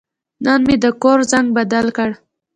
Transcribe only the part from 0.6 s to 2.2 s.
مې د کور زنګ بدل کړ.